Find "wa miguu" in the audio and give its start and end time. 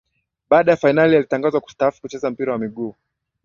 2.53-2.95